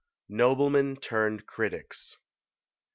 [0.29, 2.17] NOBLEMEN TURNED CRITICS.